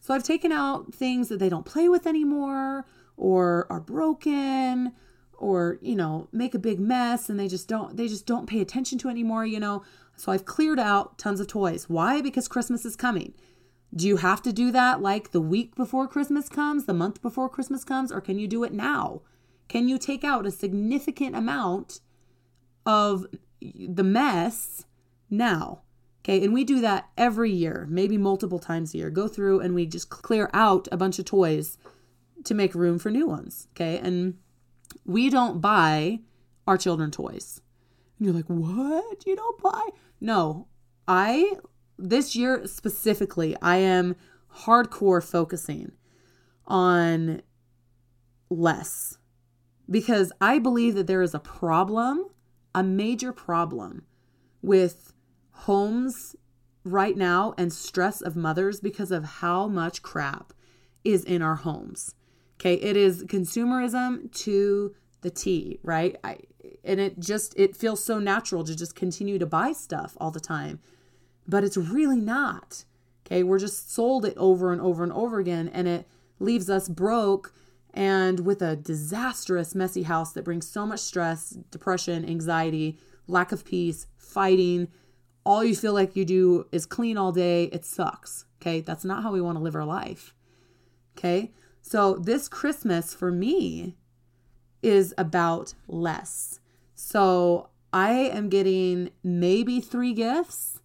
So 0.00 0.14
I've 0.14 0.24
taken 0.24 0.50
out 0.50 0.94
things 0.94 1.28
that 1.28 1.38
they 1.38 1.50
don't 1.50 1.66
play 1.66 1.88
with 1.88 2.06
anymore 2.06 2.86
or 3.16 3.66
are 3.70 3.80
broken 3.80 4.92
or, 5.40 5.78
you 5.80 5.96
know, 5.96 6.28
make 6.32 6.54
a 6.54 6.58
big 6.58 6.78
mess 6.78 7.28
and 7.28 7.40
they 7.40 7.48
just 7.48 7.66
don't 7.66 7.96
they 7.96 8.06
just 8.06 8.26
don't 8.26 8.46
pay 8.46 8.60
attention 8.60 8.98
to 8.98 9.08
anymore, 9.08 9.46
you 9.46 9.58
know. 9.58 9.82
So 10.16 10.30
I've 10.30 10.44
cleared 10.44 10.78
out 10.78 11.18
tons 11.18 11.40
of 11.40 11.46
toys. 11.46 11.88
Why? 11.88 12.20
Because 12.20 12.46
Christmas 12.46 12.84
is 12.84 12.94
coming. 12.94 13.34
Do 13.94 14.06
you 14.06 14.18
have 14.18 14.42
to 14.42 14.52
do 14.52 14.70
that 14.70 15.00
like 15.00 15.32
the 15.32 15.40
week 15.40 15.74
before 15.74 16.06
Christmas 16.06 16.48
comes, 16.48 16.84
the 16.84 16.94
month 16.94 17.22
before 17.22 17.48
Christmas 17.48 17.84
comes, 17.84 18.12
or 18.12 18.20
can 18.20 18.38
you 18.38 18.46
do 18.46 18.62
it 18.62 18.72
now? 18.72 19.22
Can 19.68 19.88
you 19.88 19.98
take 19.98 20.22
out 20.22 20.46
a 20.46 20.50
significant 20.50 21.34
amount 21.34 22.00
of 22.86 23.26
the 23.60 24.04
mess 24.04 24.84
now? 25.28 25.82
Okay, 26.22 26.44
and 26.44 26.52
we 26.52 26.64
do 26.64 26.80
that 26.82 27.08
every 27.16 27.50
year, 27.50 27.86
maybe 27.88 28.18
multiple 28.18 28.58
times 28.58 28.92
a 28.92 28.98
year. 28.98 29.10
Go 29.10 29.26
through 29.26 29.60
and 29.60 29.74
we 29.74 29.86
just 29.86 30.10
clear 30.10 30.50
out 30.52 30.86
a 30.92 30.96
bunch 30.96 31.18
of 31.18 31.24
toys 31.24 31.78
to 32.44 32.54
make 32.54 32.74
room 32.74 32.98
for 32.98 33.10
new 33.10 33.26
ones. 33.26 33.68
Okay, 33.74 33.98
and 33.98 34.34
we 35.04 35.30
don't 35.30 35.60
buy 35.60 36.20
our 36.66 36.76
children 36.76 37.10
toys. 37.10 37.60
And 38.18 38.26
you're 38.26 38.34
like, 38.34 38.46
what? 38.46 39.26
You 39.26 39.36
don't 39.36 39.62
buy? 39.62 39.88
No, 40.20 40.68
I 41.08 41.54
this 41.98 42.34
year 42.34 42.66
specifically, 42.66 43.56
I 43.60 43.76
am 43.76 44.16
hardcore 44.64 45.22
focusing 45.22 45.92
on 46.66 47.42
less 48.48 49.18
because 49.88 50.32
I 50.40 50.58
believe 50.58 50.94
that 50.94 51.06
there 51.06 51.22
is 51.22 51.34
a 51.34 51.40
problem, 51.40 52.26
a 52.74 52.82
major 52.82 53.32
problem 53.32 54.06
with 54.62 55.12
homes 55.50 56.36
right 56.84 57.16
now 57.16 57.54
and 57.58 57.72
stress 57.72 58.20
of 58.20 58.36
mothers 58.36 58.80
because 58.80 59.10
of 59.10 59.24
how 59.24 59.68
much 59.68 60.02
crap 60.02 60.52
is 61.04 61.24
in 61.24 61.42
our 61.42 61.56
homes. 61.56 62.14
Okay, 62.60 62.74
it 62.74 62.96
is 62.96 63.24
consumerism 63.24 64.30
to 64.42 64.94
the 65.22 65.30
T, 65.30 65.80
right? 65.82 66.16
I, 66.22 66.38
and 66.84 67.00
it 67.00 67.18
just 67.18 67.54
it 67.56 67.74
feels 67.74 68.04
so 68.04 68.18
natural 68.18 68.64
to 68.64 68.76
just 68.76 68.94
continue 68.94 69.38
to 69.38 69.46
buy 69.46 69.72
stuff 69.72 70.16
all 70.20 70.30
the 70.30 70.40
time 70.40 70.80
but 71.50 71.64
it's 71.64 71.76
really 71.76 72.20
not. 72.20 72.84
Okay, 73.26 73.42
we're 73.42 73.58
just 73.58 73.92
sold 73.92 74.24
it 74.24 74.34
over 74.36 74.72
and 74.72 74.80
over 74.80 75.02
and 75.02 75.12
over 75.12 75.38
again, 75.38 75.68
and 75.68 75.86
it 75.86 76.06
leaves 76.38 76.70
us 76.70 76.88
broke 76.88 77.52
and 77.92 78.46
with 78.46 78.62
a 78.62 78.76
disastrous, 78.76 79.74
messy 79.74 80.04
house 80.04 80.32
that 80.32 80.44
brings 80.44 80.66
so 80.66 80.86
much 80.86 81.00
stress, 81.00 81.50
depression, 81.70 82.24
anxiety, 82.24 82.98
lack 83.26 83.50
of 83.50 83.64
peace, 83.64 84.06
fighting. 84.16 84.88
All 85.44 85.64
you 85.64 85.74
feel 85.74 85.92
like 85.92 86.14
you 86.14 86.24
do 86.24 86.66
is 86.70 86.86
clean 86.86 87.18
all 87.18 87.32
day. 87.32 87.64
It 87.64 87.84
sucks. 87.84 88.44
Okay, 88.62 88.80
that's 88.80 89.04
not 89.04 89.22
how 89.24 89.32
we 89.32 89.40
want 89.40 89.58
to 89.58 89.64
live 89.64 89.74
our 89.74 89.84
life. 89.84 90.34
Okay, 91.18 91.52
so 91.82 92.14
this 92.14 92.48
Christmas 92.48 93.14
for 93.14 93.30
me 93.30 93.96
is 94.82 95.14
about 95.18 95.74
less. 95.88 96.60
So 96.94 97.68
I 97.92 98.12
am 98.12 98.48
getting 98.48 99.10
maybe 99.22 99.80
three 99.80 100.14
gifts 100.14 100.80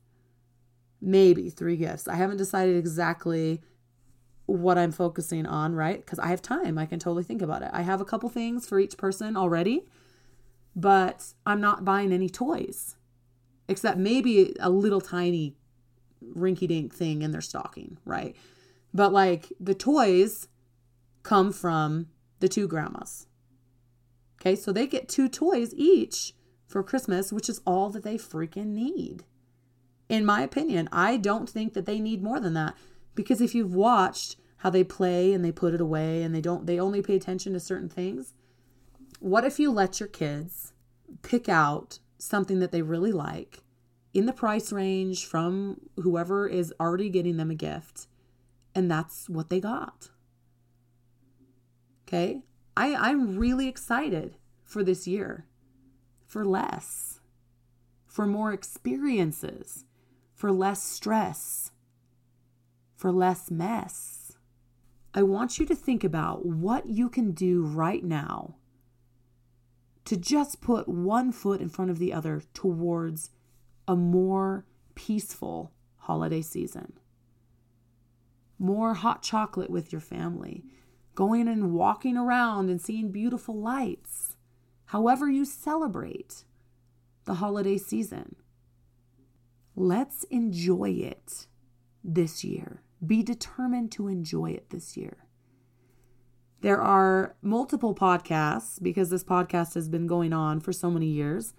maybe 1.06 1.50
three 1.50 1.78
gifts. 1.78 2.08
I 2.08 2.16
haven't 2.16 2.38
decided 2.38 2.75
exactly 2.75 3.62
what 4.48 4.78
I'm 4.78 4.92
focusing 4.92 5.46
on, 5.46 5.75
right? 5.75 6.04
Because 6.04 6.20
I 6.20 6.28
have 6.28 6.42
time. 6.42 6.78
I 6.78 6.86
can 6.86 7.00
totally 7.00 7.24
think 7.24 7.42
about 7.42 7.62
it. 7.62 7.70
I 7.72 7.84
have 7.84 8.02
a 8.02 8.06
couple 8.06 8.28
things 8.30 8.68
for 8.68 8.80
each 8.80 8.98
person 8.98 9.38
already, 9.38 9.86
but 10.75 11.34
I'm 11.46 11.62
not 11.62 11.86
buying 11.86 12.12
any 12.12 12.30
toys 12.30 12.96
except 13.68 13.98
maybe 13.98 14.56
a 14.60 14.70
little 14.70 15.02
tiny 15.02 15.56
rinky 16.36 16.68
dink 16.68 16.94
thing 16.94 17.22
in 17.22 17.32
their 17.32 17.42
stocking, 17.42 17.98
right? 18.06 18.36
But 18.94 19.12
like 19.12 19.52
the 19.60 19.74
toys 19.74 20.48
come 21.25 21.51
from 21.51 22.08
the 22.39 22.48
two 22.48 22.67
grandmas. 22.67 23.27
Okay, 24.39 24.55
so 24.55 24.72
they 24.72 24.88
get 24.88 25.10
two 25.10 25.27
toys 25.27 25.74
each 25.75 26.34
for 26.67 26.84
Christmas, 26.84 27.34
which 27.34 27.50
is 27.50 27.62
all 27.65 27.89
that 27.89 28.03
they 28.03 28.15
freaking 28.15 28.67
need 28.67 29.25
in 30.08 30.25
my 30.25 30.41
opinion. 30.41 30.88
I 30.91 31.17
don't 31.17 31.50
think 31.50 31.74
that 31.74 31.86
they 31.86 32.00
need 32.00 32.24
more 32.24 32.39
than 32.39 32.53
that 32.53 32.75
because 33.15 33.41
if 33.41 33.55
you've 33.55 33.74
watched 33.74 34.38
how 34.58 34.70
they 34.70 34.84
play 34.84 35.34
and 35.34 35.44
they 35.44 35.51
put 35.51 35.74
it 35.74 35.82
away 35.82 36.24
and 36.24 36.34
they 36.34 36.41
don't 36.41 36.65
they 36.65 36.79
only 36.79 37.01
pay 37.01 37.15
attention 37.15 37.53
to 37.53 37.60
certain 37.60 37.89
things, 37.89 38.34
what 39.20 39.46
if 39.46 39.60
you 39.60 39.72
let 39.72 40.00
your 40.00 40.10
kids 40.10 40.74
pick 41.22 41.50
out 41.50 42.00
something 42.17 42.60
that 42.60 42.72
they 42.72 42.82
really 42.82 43.12
like 43.12 43.63
in 44.13 44.25
the 44.25 44.34
price 44.34 44.72
range 44.72 45.25
from 45.25 45.77
whoever 45.98 46.48
is 46.48 46.74
already 46.79 47.10
getting 47.10 47.38
them 47.38 47.51
a 47.51 47.55
gift 47.55 48.08
and 48.74 48.89
that's 48.89 49.29
what 49.29 49.50
they 49.50 49.60
got. 49.60 50.10
Okay? 52.07 52.43
I 52.77 52.95
I'm 52.95 53.38
really 53.38 53.67
excited 53.67 54.35
for 54.63 54.83
this 54.83 55.07
year. 55.07 55.45
For 56.27 56.45
less. 56.45 57.19
For 58.07 58.25
more 58.25 58.53
experiences 58.53 59.85
for 60.35 60.51
less 60.51 60.83
stress, 60.83 61.71
for 62.95 63.12
less 63.12 63.50
mess. 63.50 64.33
I 65.13 65.24
want 65.24 65.57
you 65.57 65.65
to 65.65 65.75
think 65.75 66.03
about 66.03 66.45
what 66.45 66.89
you 66.89 67.09
can 67.09 67.31
do 67.31 67.63
right 67.63 68.03
now 68.03 68.55
to 70.03 70.17
just 70.17 70.62
put 70.62 70.89
one 70.89 71.31
foot 71.31 71.62
in 71.62 71.69
front 71.69 71.89
of 71.89 72.00
the 72.00 72.12
other 72.13 72.43
towards 72.53 73.31
a 73.88 73.95
more 73.95 74.65
peaceful 74.93 75.71
holiday 76.00 76.41
season. 76.41 76.93
More 78.59 78.93
hot 78.93 79.24
chocolate 79.24 79.69
with 79.69 79.91
your 79.91 80.01
family, 80.01 80.65
going 81.15 81.48
and 81.48 81.74
walking 81.74 82.17
around 82.17 82.69
and 82.69 82.81
seeing 82.81 83.12
beautiful 83.12 83.60
lights, 83.60 84.36
however, 84.86 85.29
you 85.29 85.45
celebrate 85.45 86.43
the 87.24 87.36
holiday 87.36 87.77
season. 87.77 88.36
Let's 89.75 90.24
enjoy 90.25 90.91
it 90.91 91.48
this 92.03 92.43
year. 92.43 92.81
Be 93.05 93.24
determined 93.24 93.91
to 93.93 94.07
enjoy 94.07 94.51
it 94.51 94.69
this 94.69 94.95
year. 94.95 95.17
There 96.62 96.81
are 96.81 97.36
multiple 97.41 97.93
podcasts, 97.93 98.81
because 98.81 99.10
this 99.10 99.24
podcast 99.24 99.74
has 99.75 99.89
been 99.89 100.07
going 100.07 100.34
on 100.34 100.60
for 100.60 100.74
so 100.74 100.89
many 100.89 101.07
years, 101.07 101.53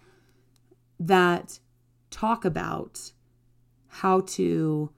that 0.98 1.60
talk 2.10 2.44
about 2.44 3.12
how 3.88 4.20
to 4.20 4.90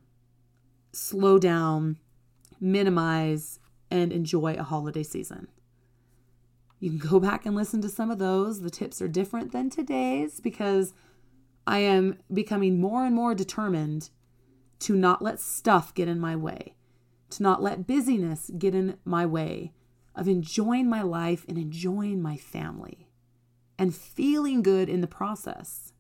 slow 0.93 1.39
down, 1.39 1.99
minimize, 2.61 3.59
and 3.91 4.13
enjoy 4.13 4.55
a 4.55 4.63
holiday 4.63 5.03
season. 5.03 5.49
You 6.81 6.91
can 6.91 6.99
go 6.99 7.19
back 7.19 7.45
and 7.45 7.57
listen 7.57 7.83
to 7.83 7.89
some 7.89 8.11
of 8.11 8.19
those. 8.19 8.61
The 8.61 8.71
tips 8.71 9.03
are 9.03 9.09
different 9.09 9.53
than 9.53 9.69
today's 9.71 10.41
because 10.41 10.95
I 11.67 11.79
am 11.79 12.19
becoming 12.33 12.81
more 12.81 13.05
and 13.05 13.15
more 13.15 13.35
determined 13.35 14.11
to 14.81 14.95
not 14.95 15.23
let 15.23 15.41
stuff 15.41 15.93
get 15.93 16.09
in 16.09 16.21
my 16.21 16.37
way, 16.37 16.77
to 17.31 17.43
not 17.43 17.63
let 17.63 17.87
busyness 17.87 18.51
get 18.57 18.75
in 18.75 18.97
my 19.05 19.27
way 19.27 19.73
of 20.15 20.29
enjoying 20.29 20.89
my 20.89 21.03
life 21.03 21.45
and 21.49 21.59
enjoying 21.59 22.23
my 22.23 22.37
family 22.37 23.09
and 23.79 23.95
feeling 23.95 24.63
good 24.63 24.89
in 24.89 25.01
the 25.01 25.07
process. 25.07 25.93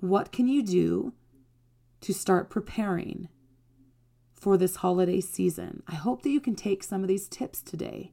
What 0.00 0.32
can 0.32 0.48
you 0.48 0.62
do 0.62 1.12
to 2.02 2.14
start 2.14 2.50
preparing 2.50 3.28
for 4.40 4.56
this 4.56 4.76
holiday 4.76 5.20
season? 5.20 5.82
I 5.86 5.94
hope 5.94 6.22
that 6.22 6.30
you 6.30 6.40
can 6.40 6.56
take 6.56 6.82
some 6.82 7.02
of 7.02 7.08
these 7.08 7.28
tips 7.28 7.60
today 7.60 8.12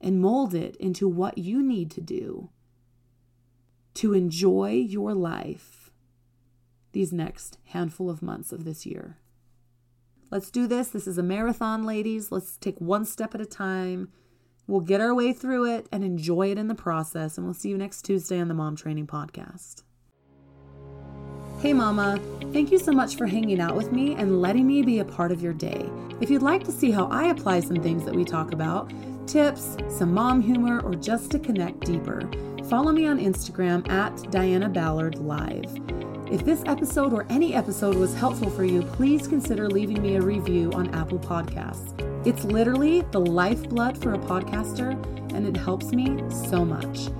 and 0.00 0.20
mold 0.20 0.54
it 0.54 0.76
into 0.76 1.08
what 1.08 1.36
you 1.36 1.62
need 1.62 1.90
to 1.90 2.00
do 2.00 2.48
to 3.94 4.14
enjoy 4.14 4.70
your 4.70 5.12
life 5.12 5.90
these 6.92 7.12
next 7.12 7.58
handful 7.66 8.08
of 8.08 8.22
months 8.22 8.52
of 8.52 8.64
this 8.64 8.86
year. 8.86 9.18
Let's 10.30 10.50
do 10.50 10.66
this. 10.66 10.88
This 10.88 11.06
is 11.06 11.18
a 11.18 11.22
marathon, 11.22 11.84
ladies. 11.84 12.30
Let's 12.30 12.56
take 12.56 12.80
one 12.80 13.04
step 13.04 13.34
at 13.34 13.40
a 13.40 13.46
time. 13.46 14.10
We'll 14.66 14.80
get 14.80 15.00
our 15.00 15.14
way 15.14 15.32
through 15.32 15.72
it 15.72 15.88
and 15.90 16.04
enjoy 16.04 16.52
it 16.52 16.58
in 16.58 16.68
the 16.68 16.74
process. 16.74 17.36
And 17.36 17.44
we'll 17.44 17.54
see 17.54 17.68
you 17.68 17.76
next 17.76 18.02
Tuesday 18.02 18.40
on 18.40 18.46
the 18.46 18.54
Mom 18.54 18.76
Training 18.76 19.08
Podcast. 19.08 19.82
Hey, 21.60 21.74
Mama. 21.74 22.18
Thank 22.54 22.72
you 22.72 22.78
so 22.78 22.90
much 22.90 23.16
for 23.16 23.26
hanging 23.26 23.60
out 23.60 23.76
with 23.76 23.92
me 23.92 24.14
and 24.14 24.40
letting 24.40 24.66
me 24.66 24.80
be 24.80 25.00
a 25.00 25.04
part 25.04 25.30
of 25.30 25.42
your 25.42 25.52
day. 25.52 25.90
If 26.18 26.30
you'd 26.30 26.40
like 26.40 26.64
to 26.64 26.72
see 26.72 26.90
how 26.90 27.04
I 27.08 27.28
apply 27.28 27.60
some 27.60 27.82
things 27.82 28.06
that 28.06 28.14
we 28.14 28.24
talk 28.24 28.54
about, 28.54 28.90
tips, 29.26 29.76
some 29.90 30.14
mom 30.14 30.40
humor, 30.40 30.80
or 30.80 30.94
just 30.94 31.30
to 31.32 31.38
connect 31.38 31.80
deeper, 31.80 32.22
follow 32.70 32.92
me 32.92 33.06
on 33.06 33.18
Instagram 33.18 33.86
at 33.90 34.30
Diana 34.30 34.70
Ballard 34.70 35.18
Live. 35.18 35.70
If 36.32 36.46
this 36.46 36.62
episode 36.64 37.12
or 37.12 37.26
any 37.28 37.52
episode 37.52 37.96
was 37.96 38.14
helpful 38.14 38.48
for 38.48 38.64
you, 38.64 38.80
please 38.80 39.28
consider 39.28 39.68
leaving 39.68 40.00
me 40.00 40.16
a 40.16 40.22
review 40.22 40.72
on 40.72 40.88
Apple 40.94 41.18
Podcasts. 41.18 41.92
It's 42.26 42.42
literally 42.42 43.02
the 43.10 43.20
lifeblood 43.20 43.98
for 43.98 44.14
a 44.14 44.18
podcaster, 44.18 44.92
and 45.34 45.46
it 45.46 45.58
helps 45.58 45.92
me 45.92 46.22
so 46.30 46.64
much. 46.64 47.10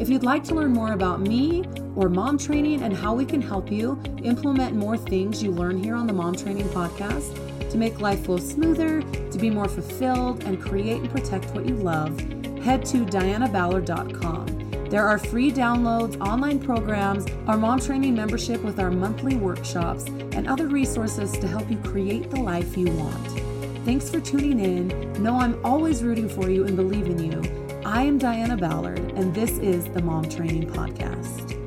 If 0.00 0.08
you'd 0.08 0.22
like 0.22 0.42
to 0.44 0.54
learn 0.54 0.72
more 0.72 0.94
about 0.94 1.20
me 1.20 1.62
or 1.94 2.08
mom 2.08 2.38
training 2.38 2.84
and 2.84 2.96
how 2.96 3.12
we 3.12 3.26
can 3.26 3.42
help 3.42 3.70
you 3.70 4.02
implement 4.24 4.74
more 4.74 4.96
things 4.96 5.42
you 5.42 5.50
learn 5.50 5.76
here 5.76 5.94
on 5.94 6.06
the 6.06 6.12
Mom 6.14 6.34
Training 6.34 6.70
Podcast 6.70 7.70
to 7.70 7.76
make 7.76 8.00
life 8.00 8.24
flow 8.24 8.38
smoother, 8.38 9.02
to 9.02 9.38
be 9.38 9.50
more 9.50 9.68
fulfilled, 9.68 10.42
and 10.44 10.58
create 10.58 11.02
and 11.02 11.10
protect 11.10 11.54
what 11.54 11.66
you 11.66 11.74
love, 11.74 12.18
head 12.60 12.86
to 12.86 13.04
dianaballard.com. 13.04 14.88
There 14.88 15.06
are 15.06 15.18
free 15.18 15.52
downloads, 15.52 16.18
online 16.18 16.60
programs, 16.60 17.26
our 17.46 17.58
mom 17.58 17.78
training 17.78 18.14
membership 18.14 18.62
with 18.62 18.80
our 18.80 18.90
monthly 18.90 19.36
workshops, 19.36 20.06
and 20.32 20.48
other 20.48 20.68
resources 20.68 21.30
to 21.32 21.46
help 21.46 21.70
you 21.70 21.76
create 21.76 22.30
the 22.30 22.40
life 22.40 22.74
you 22.74 22.90
want. 22.92 23.40
Thanks 23.84 24.08
for 24.08 24.18
tuning 24.18 24.60
in. 24.60 25.12
Know 25.22 25.38
I'm 25.38 25.62
always 25.62 26.02
rooting 26.02 26.30
for 26.30 26.48
you 26.48 26.64
and 26.64 26.74
believe 26.74 27.04
in 27.04 27.22
you. 27.22 27.59
I 27.92 28.04
am 28.04 28.18
Diana 28.18 28.56
Ballard, 28.56 29.00
and 29.16 29.34
this 29.34 29.58
is 29.58 29.84
the 29.86 30.00
Mom 30.00 30.28
Training 30.28 30.70
Podcast. 30.70 31.59